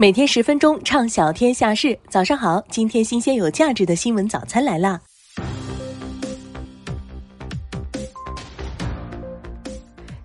[0.00, 1.94] 每天十分钟，畅晓天下事。
[2.08, 4.98] 早上好，今天新鲜有价值的新闻早餐来啦！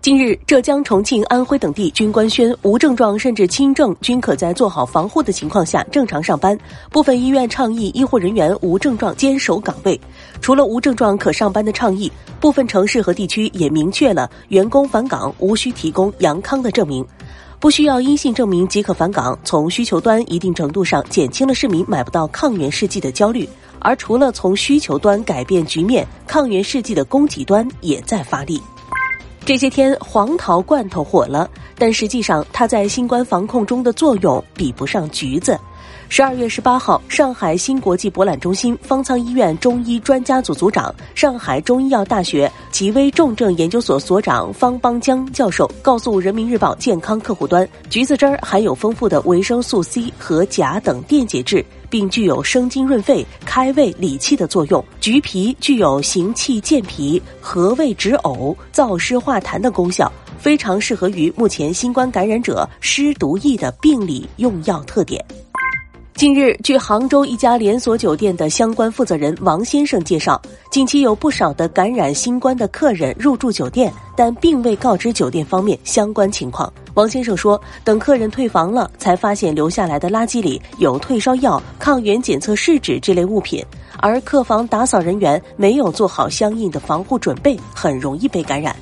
[0.00, 6.58] 近日，浙江、重庆、安徽等地均官宣，无症状甚至轻症均可在做好防护的情况下正常上班。
[6.90, 10.00] 部分医院倡议医护人员无症状坚守岗位。
[10.40, 17.06] 除了无症状可上班的倡议，部分城市和地区也明确了员工返岗无需提供阳康的证明。
[17.58, 23.48] 不需要阴性证明即可返岗，从需求端一定程度上减轻了市民买不到抗原试剂的焦虑。
[23.78, 28.60] 而除了从需求端改变局面，抗原试剂的供给端也在发力。
[29.44, 35.58] 这些天黄桃罐头火了，但实际上它在新冠防控中的作用比不上橘子。
[36.08, 54.82] 十二月十八号，上海新国际博览中心方舱医院中医专家组组长、上海中医药大学极危重症研究所所长方邦江教授告诉人民日报健康客户端，橘子汁儿含有丰富的维生素 C 和钾等电解质，并具有生津润肺、开胃理气的作用。
[55.00, 65.24] 橘皮具有行气健脾、和胃止呕、燥湿化痰的功效，非常适合于目前新冠感染者湿毒疫的病理用药特点。
[66.16, 76.72] 近日，据杭州一家连锁酒店的相关负责人王先生介绍，近期有不少的感染新冠的客人入住酒店，但并未告知酒店方面相关情况。
[76.94, 83.62] 王先生说，等客人退房了，才发现留下来的垃圾里有退烧药、抗原检测试纸这类物品，
[83.98, 88.74] 而客房打扫人员没有做好相应的防护准备，很容易被感染。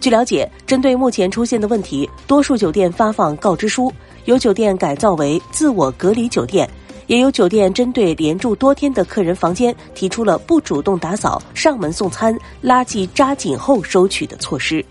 [0.00, 3.92] 据了解，针对目前出现的问题，多数酒店发放告知书，
[4.24, 6.68] 有酒店改造为自我隔离酒店。
[7.10, 14.84] 也有酒店针对连住多天的客人房间提出了不主动打扫、上门送餐、垃圾扎紧后收取的措施。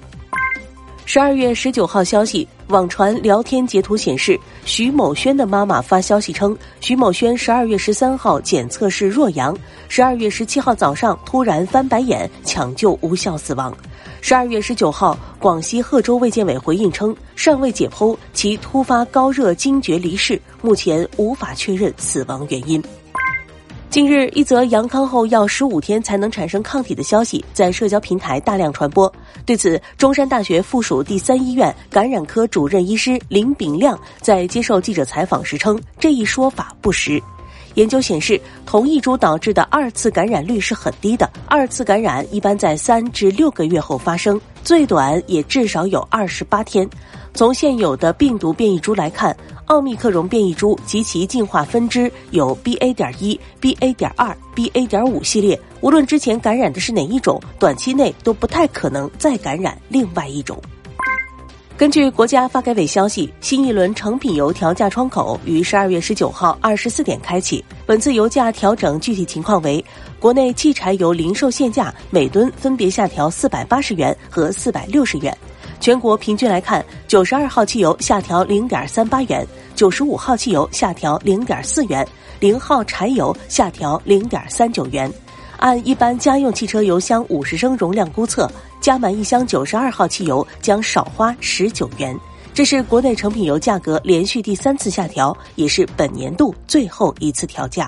[1.05, 13.73] 十二月十九号消息，网传聊天截图显示，徐某轩的妈妈发消息称，徐某轩十二月十三号检测是弱阳，十二月十七号早上突然翻白眼，抢救无效死亡。
[14.21, 22.83] 十二月十九号，广西贺州卫健委回应称，尚未解剖，其突发高热惊厥离世，目前无法确认死亡原因。
[23.89, 29.11] 近日，一则阳康后要十五天才能产生抗体的消息在社交平台大量传播。
[29.45, 37.19] 对此，中山大学附属第三医院感染科主任医师林炳亮在接受记者采访时称，这一说法不实。
[37.75, 41.29] 研究显示，同一株导致的二次感染率是很低的。
[41.47, 46.89] 二次感染一般在三至六个月后发生，最短也至少有二十八天。
[47.33, 49.35] 从现有的病毒变异株来看，
[49.65, 52.93] 奥密克戎变异株及其进化分支有 BA.
[52.93, 53.93] 点一、BA.
[53.93, 54.87] 点二、BA.
[54.87, 55.59] 点五系列。
[55.81, 60.59] 无论之前感染的是哪一种，短期内都不太可能再感染另外一种。
[61.79, 67.63] 根据国家发改委消息，新一轮成品油调价窗口于十二月十九号二十四点开启。
[67.85, 69.81] 本次油价调整具体情况为：
[70.19, 75.33] 国内汽柴油零售限价每吨分别下调四百八十元和四百六十元。
[75.79, 82.05] 全国平均来看，九十二号汽油下调零点三八元，九十五号汽油下调零点四元，
[82.41, 85.09] 零号柴油下调零点三九元。
[85.59, 88.51] 按一般家用汽车油箱五十升容量估测。
[88.89, 92.19] 加满一箱九十二号汽油将少花十九元，
[92.55, 97.87] 这是国内成品油价格连续第三次下调，也是本年度最后一次调价。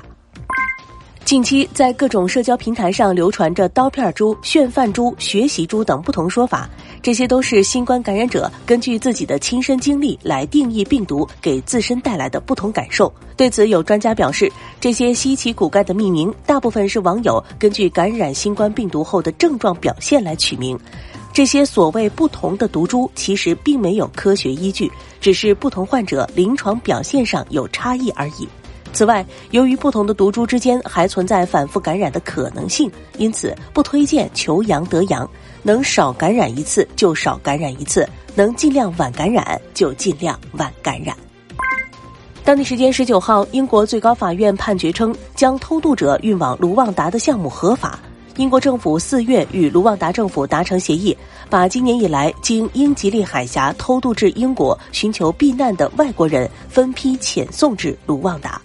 [1.31, 6.69] 近期在各种社交平台上流传着“刀片猪”“炫饭猪”“学习猪”等不同说法，
[7.01, 13.09] 这些都是新冠感染者根据自己的亲身经历来定义病毒给自身带来的不同感受。
[13.37, 20.77] 对此，有专家表示，这些稀奇古怪的命名大部分是网友根据感染新冠病毒后的症状表现来取名。
[21.31, 24.91] 这些所谓不同的毒株其实并没有科学依据，
[25.21, 28.45] 只是不同患者临床表现上有差异而已。
[28.93, 35.27] 此外，由于不同的毒株之间还存在反复感染的可能性，因此不推荐求阳得阳，
[35.63, 41.15] 能少感染一次就少感染一次，能尽量晚感染就尽量晚感染。
[42.43, 47.99] 当地时间十九号，英国最高法院判决称，将偷渡者运往卢旺达的项目合法。
[48.37, 51.15] 英国政府四月与卢旺达政府达成协议，
[51.49, 58.59] 把今年以来经英吉利海峡偷渡至英国寻求避难的外国人分批遣送至卢旺达。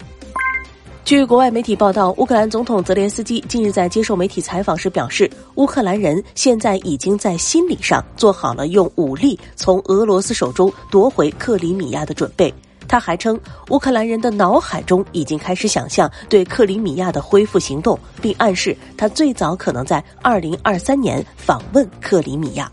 [1.07, 12.53] 据国外媒体报道，乌克兰总统泽连斯基近日在接受媒体采访时表示，乌克兰人现在已经在心理上做好了用武力从俄罗斯手中夺回克里米亚的准备。
[12.89, 13.39] 他还称，
[13.69, 22.69] 乌克兰人的脑海中已经开始想象对克里米亚的恢复行动，并暗示他最早可能在二零二三年访问克里米亚。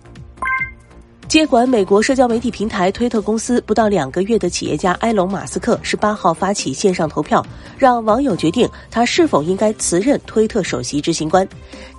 [1.26, 7.44] 接管美国社交媒体平台推特公司不到两个月的企业家埃隆·马斯克十八号发起线上投票，
[7.76, 11.46] 让网友决定他是否应该辞任推特首席执行官。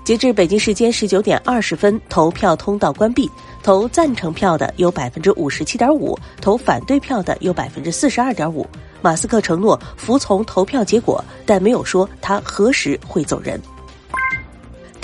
[0.06, 3.30] 截至北京时间十九点二十分，投票通道关闭。
[3.62, 8.66] 投赞成票的有百分之五十七点五，投反对票的有百分之四十二点五。
[9.02, 13.60] 马斯克承诺服从投票结果，但没有说他何时会走人。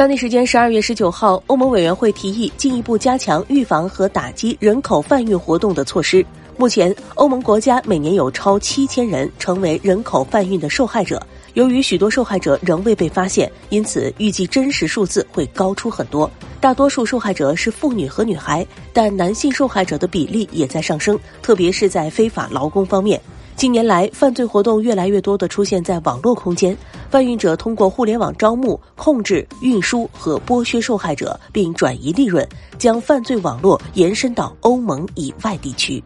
[0.02, 6.26] 当地时间十二月十九号，欧盟委员会提议进一步加强预防和打击人口贩运活动的措施。
[6.58, 11.22] 目前，欧盟国家每年有超七千人成为人口贩运的受害者。
[11.54, 16.28] 由于许多受害者仍未被发现，因此预计真实数字会高出很多。
[16.60, 23.22] 大多数受害者是妇女和女孩，但男性受害者的比例也在上升，特别是在非法劳工方面。
[23.56, 26.76] 近年来，犯罪活动越来越多地出现在网络空间。
[27.12, 32.48] 贩运者通过互联网招募、控制、运输和剥削受害者，并转移利润，
[32.80, 36.04] 将犯罪网络延伸到欧盟以外地区。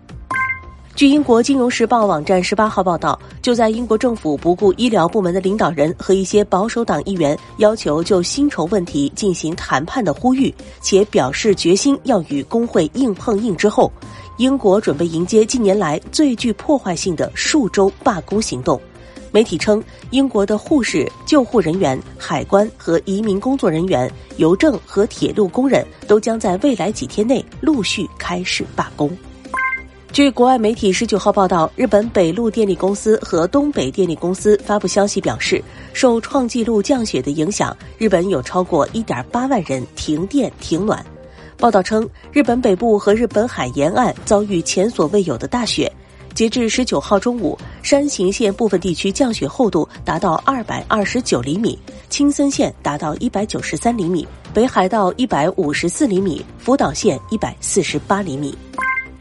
[0.95, 13.91] 据英国《金融时报》网站十八号报道，就在英国政府不顾医疗部门的领导人和一些保守党议员要求就薪酬问题进行谈判的呼吁，且表示决心要与工会硬碰硬之后，
[14.37, 18.79] 英国准备迎接近年来最具破坏性的数周罢工行动。
[19.31, 29.09] 媒体称，英国的护士、救护人员、海关和移民工作人员、邮政和铁路工人都将在未来几天内陆续开始罢工。
[30.11, 35.61] 据国外媒体十九号报道，日本北陆电力公司和东北电力公司发布消息表示，
[35.91, 41.05] 受创纪录降雪的影响，日本有超过一点八万人停电停暖。
[41.57, 45.91] 报道称，日本北部和日本海沿岸遭遇前所未有的大雪。
[46.33, 51.79] 截至十九号中午，山形县部分地区降雪厚度达到二百二十九厘米，
[52.09, 58.53] 青森县达到一百九十三厘米，北海道一百五十四厘米，福岛县一百四十八厘米。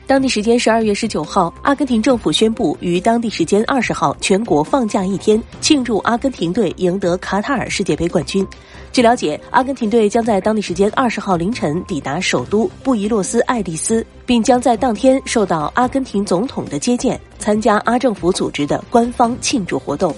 [0.07, 8.47] 当地时间十二月十九号，阿根廷政府宣布于当地时间二十号全国放假一天，庆祝阿根廷队赢得卡塔尔世界杯冠军。
[8.93, 20.15] 据了解，阿根廷队将在当地时间二十号凌晨抵达首都布宜诺斯艾利斯，并将在当天受到阿根廷总统的接见，参加阿政府组织的官方庆祝活动。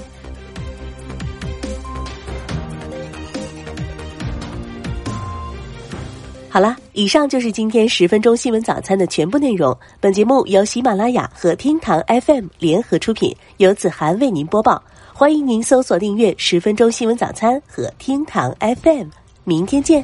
[6.57, 9.79] 好了，以上就是今天十分钟新闻早餐的全部内容。
[10.01, 14.83] 本节目由喜马拉雅和天堂 FM 联合出品，由子涵为您播报。
[15.13, 19.09] 欢迎您搜索订阅十分钟新闻早餐和天堂 FM。
[19.45, 20.03] 明天见。